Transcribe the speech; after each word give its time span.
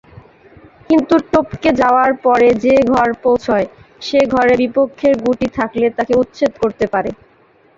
কিন্তু 0.89 1.15
টপকে 1.31 1.69
যাওয়ার 1.81 2.11
পরে 2.25 2.49
যে 2.63 2.75
ঘর 2.91 3.09
পৌঁছয়, 3.23 3.65
সে 4.01 4.19
ঘরে 4.33 4.53
বিপক্ষের 4.61 5.13
গুটি 5.23 5.47
থাকলে 5.57 5.85
তাকে 5.97 6.13
উচ্ছেদ 6.21 6.51
করতে 6.61 6.85
পারে। 6.93 7.09